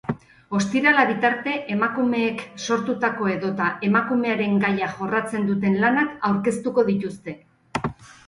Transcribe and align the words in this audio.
Ostiralera 0.59 1.01
bitarte, 1.09 1.51
emakumeek 1.73 2.39
sortutako 2.67 3.29
edota 3.33 3.67
emakumearen 3.89 4.57
gaia 4.65 4.89
jorratzen 4.95 5.45
duten 5.51 5.77
lanak 5.85 6.15
aurkeztuko 6.31 6.87
dituzte. 6.89 7.37